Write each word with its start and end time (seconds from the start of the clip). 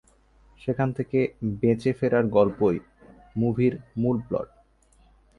সেখান 0.61 0.89
থেকে 0.93 1.19
বেঁচে 1.61 1.91
ফেরার 1.93 2.25
গল্পই 2.27 2.77
মুভির 3.35 3.73
মূল 3.97 4.17
প্লট। 4.27 4.49